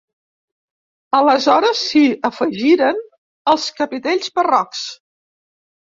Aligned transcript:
Aleshores 1.17 1.83
s'hi 1.89 2.01
afegiren 2.31 3.05
els 3.53 3.69
capitells 3.83 4.37
barrocs. 4.41 4.85